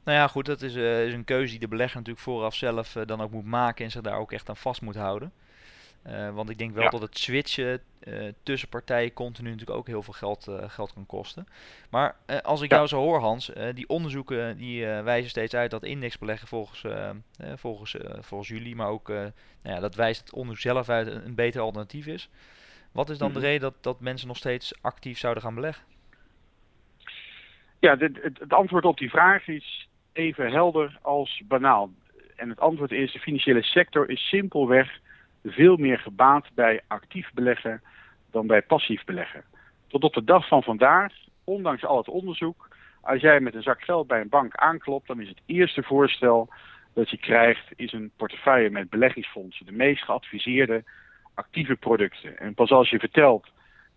[0.10, 2.92] Nou ja, goed, dat is, uh, is, een keuze die de belegger natuurlijk vooraf zelf
[2.92, 5.32] dan ook moet maken en zich daar ook echt aan vast moet houden.
[6.08, 7.82] Uh, want ik denk wel dat het switchen
[8.44, 11.48] tussen partijen continu natuurlijk ook heel veel geld, geld kan kosten.
[11.90, 12.76] Maar als ik ja.
[12.76, 16.86] jou zo hoor, Hans, die onderzoeken die wijzen steeds uit dat indexbeleggen volgens,
[17.56, 19.32] volgens, volgens jullie, maar ook nou
[19.64, 22.30] ja, dat wijst het onderzoek zelf uit een, een beter alternatief is.
[22.92, 25.84] Wat is dan de reden dat, dat mensen nog steeds actief zouden gaan beleggen?
[27.80, 31.90] Ja, het, het, het antwoord op die vraag is even helder als banaal.
[32.36, 35.00] En het antwoord is: de financiële sector is simpelweg
[35.44, 37.82] veel meer gebaat bij actief beleggen
[38.32, 39.44] dan bij passief beleggen.
[39.88, 42.68] Tot op de dag van vandaag, ondanks al het onderzoek,
[43.02, 46.50] als jij met een zak geld bij een bank aanklopt, dan is het eerste voorstel
[46.94, 50.84] dat je krijgt is een portefeuille met beleggingsfondsen, de meest geadviseerde
[51.34, 52.40] actieve producten.
[52.40, 53.48] En pas als je vertelt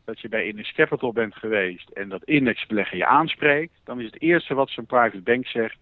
[0.04, 4.20] dat je bij Index Capital bent geweest en dat indexbeleggen je aanspreekt, dan is het
[4.20, 5.76] eerste wat zo'n private bank zegt,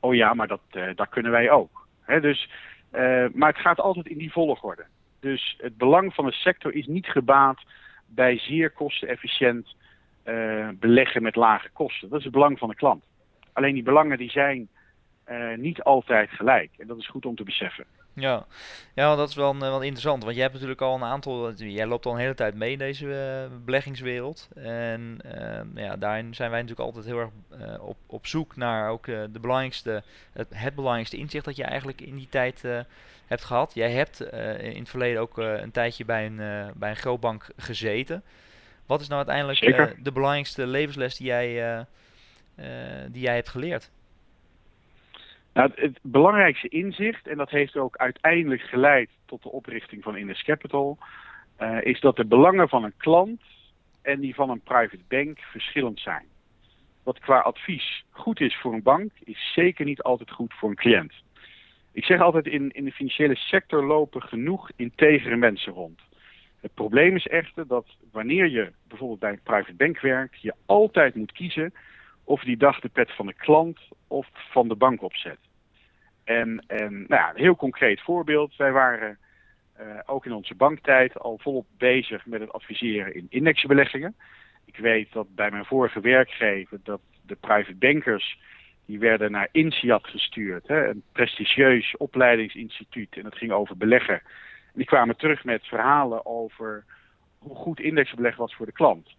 [0.00, 1.86] oh ja, maar dat, uh, kunnen wij ook.
[2.20, 2.48] dus,
[2.92, 4.84] uh, maar het gaat altijd in die volgorde.
[5.20, 7.62] Dus het belang van de sector is niet gebaat
[8.06, 9.76] bij zeer kostenefficiënt
[10.24, 12.08] uh, beleggen met lage kosten.
[12.08, 13.04] Dat is het belang van de klant.
[13.52, 14.68] Alleen die belangen die zijn
[15.56, 16.70] niet altijd gelijk.
[16.78, 17.86] En dat is goed om te beseffen.
[18.18, 18.46] Ja,
[18.94, 20.22] ja dat is wel, wel interessant.
[20.22, 21.52] Want jij hebt natuurlijk al een aantal.
[21.52, 24.48] Jij loopt al een hele tijd mee in deze uh, beleggingswereld.
[24.54, 28.90] En uh, ja, daarin zijn wij natuurlijk altijd heel erg uh, op, op zoek naar
[28.90, 30.02] ook de belangrijkste,
[30.32, 32.62] het, het, belangrijkste inzicht dat je eigenlijk in die tijd
[33.26, 33.74] hebt gehad.
[33.74, 34.20] Jij hebt
[34.60, 38.22] in het verleden ook een tijdje bij een, bij een grootbank gezeten.
[38.86, 41.86] Wat is nou uiteindelijk de belangrijkste levensles die jij,
[43.10, 43.90] die jij hebt geleerd?
[45.56, 50.42] Nou, het belangrijkste inzicht, en dat heeft ook uiteindelijk geleid tot de oprichting van Indes
[50.42, 50.98] Capital,
[51.60, 53.42] uh, is dat de belangen van een klant
[54.02, 56.24] en die van een private bank verschillend zijn.
[57.02, 60.76] Wat qua advies goed is voor een bank, is zeker niet altijd goed voor een
[60.76, 61.12] cliënt.
[61.92, 66.00] Ik zeg altijd, in, in de financiële sector lopen genoeg integere mensen rond.
[66.60, 71.14] Het probleem is echter dat wanneer je bijvoorbeeld bij een private bank werkt, je altijd
[71.14, 71.72] moet kiezen
[72.24, 75.38] of die dag de pet van de klant of van de bank opzet.
[76.26, 78.56] En, nou ja, een heel concreet voorbeeld.
[78.56, 79.18] Wij waren
[79.80, 84.16] uh, ook in onze banktijd al volop bezig met het adviseren in indexbeleggingen.
[84.64, 88.38] Ik weet dat bij mijn vorige werkgever dat de private bankers
[88.86, 93.16] die werden naar INSEAD gestuurd, hè, een prestigieus opleidingsinstituut.
[93.16, 94.14] En dat ging over beleggen.
[94.14, 96.84] En die kwamen terug met verhalen over
[97.38, 99.14] hoe goed indexbeleg was voor de klant.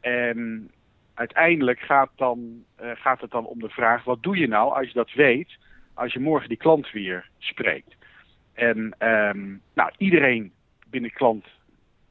[0.00, 0.70] En
[1.14, 4.86] uiteindelijk gaat, dan, uh, gaat het dan om de vraag: wat doe je nou als
[4.86, 5.58] je dat weet,
[5.94, 7.96] als je morgen die klant weer spreekt?
[8.54, 10.52] En um, nou, iedereen
[10.86, 11.46] binnen klant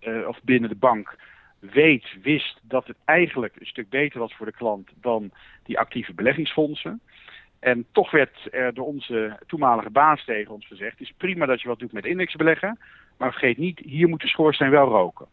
[0.02, 1.16] uh, of binnen de bank
[1.60, 5.32] weet, wist dat het eigenlijk een stuk beter was voor de klant dan
[5.64, 7.02] die actieve beleggingsfondsen.
[7.60, 11.62] En toch werd er door onze toenmalige baas tegen ons gezegd: het is prima dat
[11.62, 12.80] je wat doet met indexbeleggen,
[13.18, 15.28] maar vergeet niet, hier moet de schoorsteen wel roken.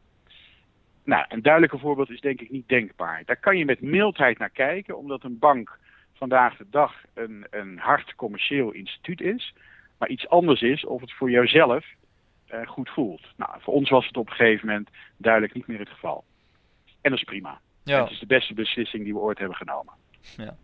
[1.05, 3.23] Nou, een duidelijke voorbeeld is denk ik niet denkbaar.
[3.25, 5.79] Daar kan je met mildheid naar kijken, omdat een bank
[6.19, 9.55] vandaag de dag een, een hard commercieel instituut is.
[9.99, 11.87] Maar iets anders is of het voor jouzelf
[12.53, 13.23] uh, goed voelt.
[13.37, 16.25] Nou, voor ons was het op een gegeven moment duidelijk niet meer het geval.
[17.01, 17.61] En dat is prima.
[17.83, 18.03] Ja.
[18.03, 19.93] Het is de beste beslissing die we ooit hebben genomen.
[20.37, 20.57] Ja.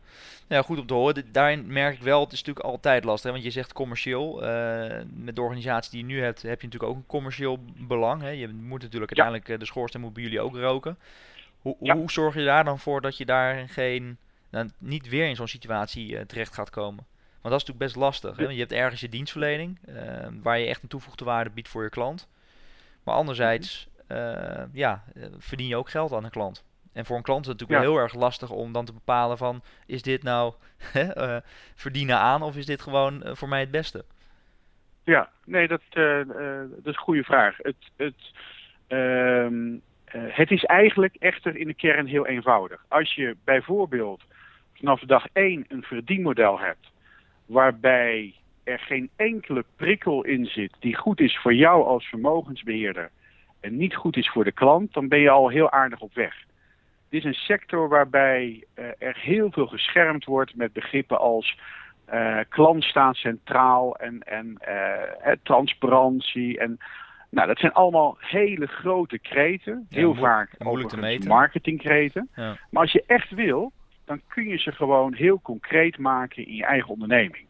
[0.49, 1.33] ja, goed om te horen.
[1.33, 3.25] Daarin merk ik wel, het is natuurlijk altijd lastig.
[3.25, 3.31] Hè?
[3.31, 4.43] Want je zegt commercieel.
[4.43, 8.23] Uh, met de organisatie die je nu hebt, heb je natuurlijk ook een commercieel belang.
[8.23, 8.29] Hè?
[8.29, 9.57] Je moet natuurlijk uiteindelijk ja.
[9.57, 10.99] de schoorsteen moet bij jullie ook roken.
[11.59, 11.97] Hoe, ja.
[11.97, 14.19] hoe zorg je daar dan voor dat je daar geen,
[14.55, 17.07] nou, niet weer in zo'n situatie uh, terecht gaat komen?
[17.41, 18.37] Want dat is natuurlijk best lastig.
[18.37, 18.43] Hè?
[18.43, 19.95] Want je hebt ergens je dienstverlening, uh,
[20.43, 22.29] waar je echt een toevoegde waarde biedt voor je klant.
[23.05, 25.05] Maar anderzijds, uh, ja,
[25.39, 26.65] verdien je ook geld aan een klant.
[26.93, 27.93] En voor een klant is het natuurlijk ja.
[27.93, 30.55] heel erg lastig om dan te bepalen van, is dit nou
[30.95, 31.37] uh,
[31.75, 34.05] verdienen aan of is dit gewoon voor mij het beste?
[35.05, 36.27] Ja, nee, dat, dat
[36.85, 37.57] is een goede vraag.
[37.57, 38.33] Het, het,
[38.87, 39.77] ehm,
[40.15, 42.85] het is eigenlijk echter in de kern heel eenvoudig.
[42.89, 44.23] Als je bijvoorbeeld
[44.85, 46.93] vanaf dag 1 een verdienmodel hebt
[47.47, 53.11] waarbij er geen enkele prikkel in zit die goed is voor jou als vermogensbeheerder
[53.61, 56.35] en niet goed is voor de klant, dan ben je al heel aardig op weg.
[57.09, 61.59] Dit is een sector waarbij uh, er heel veel geschermd wordt met begrippen als
[62.13, 66.59] uh, klant staat centraal en, en uh, transparantie.
[66.59, 66.79] En,
[67.31, 71.29] nou, dat zijn allemaal hele grote kreten, heel ja, vaak moeilijk te meten.
[71.29, 72.29] marketingkreten.
[72.35, 72.57] Ja.
[72.71, 73.73] Maar als je echt wil,
[74.05, 77.47] dan kun je ze gewoon heel concreet maken in je eigen onderneming.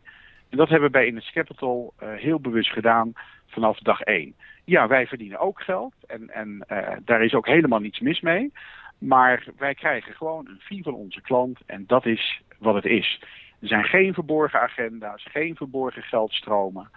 [0.49, 3.13] En dat hebben we bij Innes Capital uh, heel bewust gedaan
[3.47, 4.35] vanaf dag 1.
[4.65, 8.53] Ja, wij verdienen ook geld en, en uh, daar is ook helemaal niets mis mee.
[8.99, 13.23] Maar wij krijgen gewoon een fee van onze klant en dat is wat het is.
[13.61, 16.91] Er zijn geen verborgen agenda's, geen verborgen geldstromen.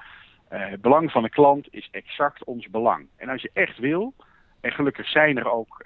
[0.54, 3.08] Uh, het belang van de klant is exact ons belang.
[3.16, 4.14] En als je echt wil,
[4.62, 5.86] en gelukkig zijn er ook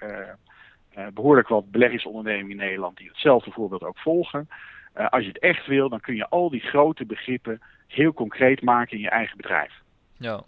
[1.14, 4.48] behoorlijk wat beleggingsondernemingen in Nederland die hetzelfde voorbeeld ook volgen.
[4.96, 8.62] Uh, als je het echt wil, dan kun je al die grote begrippen heel concreet
[8.62, 9.72] maken in je eigen bedrijf.
[10.16, 10.42] Ja.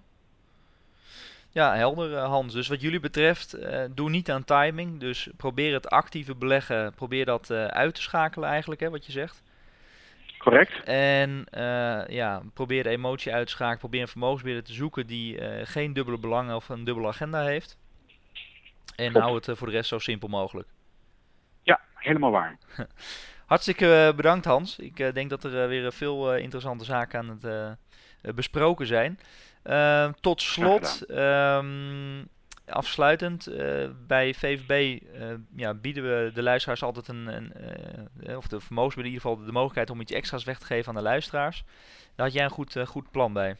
[1.50, 2.52] Ja, helder Hans.
[2.52, 5.00] Dus wat jullie betreft, uh, doe niet aan timing.
[5.00, 9.42] Dus probeer het actieve beleggen, probeer dat uit te schakelen eigenlijk, hè, wat je zegt.
[10.38, 10.82] Correct.
[10.84, 11.46] En
[12.08, 13.78] ja, probeer de emotie uit te schakelen.
[13.78, 17.78] Probeer een vermogensbeheerder te zoeken die geen dubbele belangen of een dubbele agenda heeft.
[18.96, 19.22] En Top.
[19.22, 20.68] hou het uh, voor de rest zo simpel mogelijk.
[21.62, 22.58] Ja, helemaal waar.
[23.46, 24.78] Hartstikke uh, bedankt Hans.
[24.78, 27.76] Ik uh, denk dat er weer veel interessante zaken aan het
[28.34, 29.18] besproken zijn.
[29.62, 32.28] Ehm, tot slot, um,
[32.66, 33.48] afsluitend,
[34.06, 35.00] bij VVB
[35.56, 39.52] ja, bieden we de luisteraars altijd een, een of de vermogensbeheerder in ieder geval de
[39.52, 41.64] mogelijkheid om iets extra's weg te geven aan de luisteraars.
[42.14, 43.56] Daar had jij een goed, goed plan bij.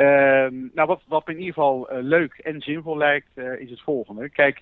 [0.00, 3.70] Uh, nou, wat, wat me in ieder geval uh, leuk en zinvol lijkt, uh, is
[3.70, 4.30] het volgende.
[4.30, 4.60] Kijk,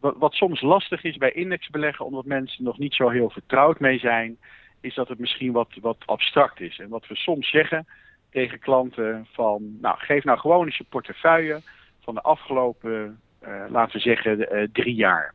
[0.00, 3.98] wat, wat, soms lastig is bij indexbeleggen, omdat mensen nog niet zo heel vertrouwd mee
[3.98, 4.38] zijn,
[4.80, 6.78] is dat het misschien wat, wat abstract is.
[6.78, 7.86] En wat we soms zeggen
[8.30, 11.60] tegen klanten van, nou, geef nou gewoon eens je portefeuille
[12.00, 15.34] van de afgelopen, eh, laten we zeggen, drie jaar.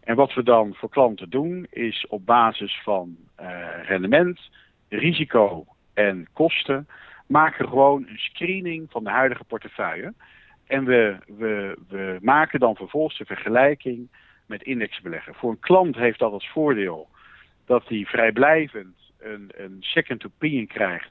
[0.00, 3.16] En wat we dan voor klanten doen, is op basis van
[3.86, 4.40] rendement,
[4.88, 6.86] risico en kosten
[7.26, 10.14] maken gewoon een screening van de huidige portefeuille.
[10.66, 14.08] En we, we, we maken dan vervolgens de vergelijking
[14.46, 15.34] met indexbeleggen.
[15.34, 17.08] Voor een klant heeft dat als voordeel
[17.64, 21.10] dat hij vrijblijvend een, een second opinion krijgt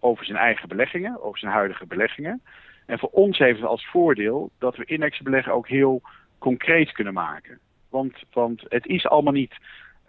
[0.00, 2.42] over zijn eigen beleggingen, over zijn huidige beleggingen.
[2.86, 6.02] En voor ons heeft het als voordeel dat we indexbeleggen ook heel
[6.38, 7.58] concreet kunnen maken.
[7.88, 9.54] Want, want het is allemaal niet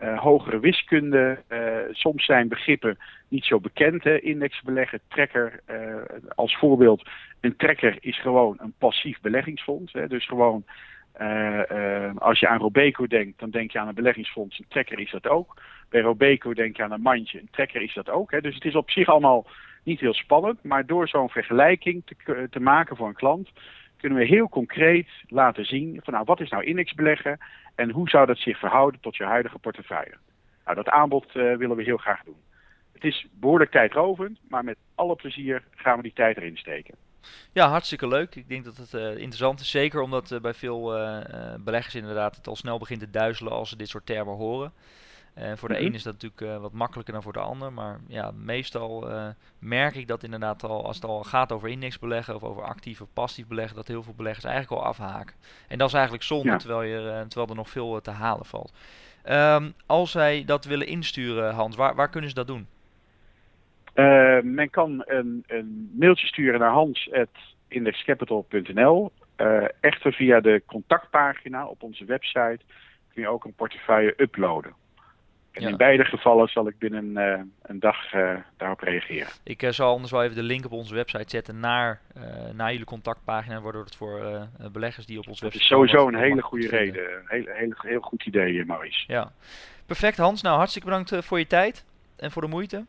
[0.04, 1.44] eh, hogere wiskunde.
[1.48, 4.04] Eh, soms zijn begrippen niet zo bekend.
[4.04, 4.20] Hè?
[4.20, 5.60] Indexbeleggen, trekker.
[5.66, 5.96] Eh,
[6.36, 7.10] als voorbeeld,
[7.42, 9.94] een trekker is gewoon een passief beleggingsfonds.
[9.94, 10.08] Hè?
[10.08, 10.66] Dus gewoon,
[12.16, 14.60] als je aan Robeco denkt, dan denk je aan een beleggingsfonds.
[14.60, 15.62] Een trekker is dat ook.
[15.90, 17.40] Bij Robeco denk je aan een mandje.
[17.40, 18.32] Een trekker is dat ook.
[18.32, 18.42] Hè?
[18.42, 19.48] Dus het is op zich allemaal
[19.84, 20.64] niet heel spannend.
[20.64, 23.50] Maar door zo'n vergelijking te, te maken voor een klant
[24.04, 27.38] kunnen we heel concreet laten zien van nou, wat is nou indexbeleggen
[27.76, 30.18] en hoe zou dat zich verhouden tot je huidige portefeuille.
[30.66, 32.42] Nou, dat aanbod uh, willen we heel graag doen.
[32.94, 36.96] Het is behoorlijk tijdrovend, maar met alle plezier gaan we die tijd erin steken.
[37.52, 38.36] Ja, hartstikke leuk.
[38.36, 39.70] Ik denk dat het uh, interessant is.
[39.70, 40.82] Zeker omdat uh, bij veel
[41.60, 44.74] beleggers inderdaad het al snel begint te duizelen als ze dit soort termen horen.
[45.38, 47.74] Uh, voor de mm een is dat natuurlijk uh, wat makkelijker dan voor de ander.
[47.74, 49.28] Maar ja, meestal uh,
[49.60, 53.08] merk ik dat inderdaad al, als het al gaat over indexbeleggen of over actief of
[53.14, 55.36] passief beleggen, dat heel veel beleggers eigenlijk al afhaken.
[55.68, 56.58] En dat is eigenlijk zonde, ja.
[56.58, 58.74] terwijl, je, terwijl er nog veel te halen valt.
[59.30, 62.68] Um, als zij dat willen insturen, Hans, waar, waar kunnen ze dat doen?
[64.44, 69.12] men kan een, een, mailtje sturen naar hans.indexcapital.nl.
[69.80, 72.60] echter via de contactpagina op onze website
[73.14, 74.74] kun je ook een portefeuille uploaden.
[75.54, 79.28] En in beide gevallen zal ik binnen uh, een dag uh, daarop reageren.
[79.44, 82.02] Ik uh, zal anders wel even de link op onze website zetten naar,
[82.54, 85.64] naar jullie contactpagina, waardoor het voor beleggers die op onze website...
[85.64, 87.04] Dat is sowieso een hele goede reden.
[87.04, 89.04] Een heel, heel, heel goed idee, Maurice.
[89.08, 89.32] Ja,
[89.86, 90.42] perfect Hans.
[90.42, 91.86] Nou, hartstikke bedankt voor je tijd
[92.18, 92.86] en voor de moeite.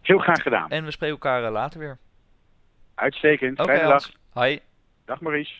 [0.00, 0.70] Heel graag gedaan.
[0.70, 1.98] En we spreken elkaar later weer.
[2.94, 3.60] Uitstekend.
[3.60, 4.10] Okay, Fijne dag.
[4.32, 4.60] Hoi.
[5.04, 5.54] Dag Maurice.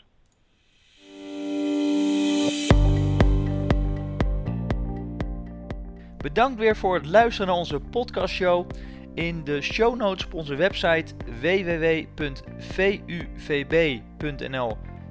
[6.25, 8.71] Bedankt weer voor het luisteren naar onze podcastshow.
[9.15, 12.37] In de show notes op onze website www.vuvb.nl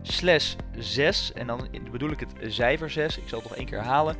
[0.02, 3.78] slash 6 en dan bedoel ik het cijfer 6, ik zal het nog één keer
[3.78, 4.15] herhalen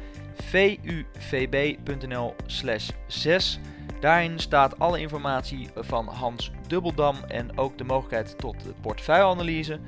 [1.14, 3.60] vuvb.nl slash 6
[4.00, 9.80] Daarin staat alle informatie van Hans Dubbeldam en ook de mogelijkheid tot de portefeuilleanalyse.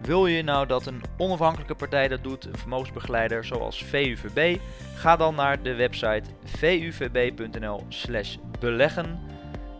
[0.00, 4.58] Wil je nou dat een onafhankelijke partij dat doet, een vermogensbegeleider zoals VUVB?
[4.94, 9.20] Ga dan naar de website vuvb.nl/slash beleggen.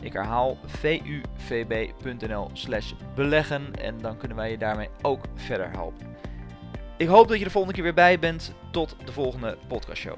[0.00, 0.58] Ik herhaal
[1.36, 6.16] vuvb.nl/slash beleggen en dan kunnen wij je daarmee ook verder helpen.
[6.96, 8.54] Ik hoop dat je de volgende keer weer bij bent.
[8.70, 10.16] Tot de volgende podcastshow.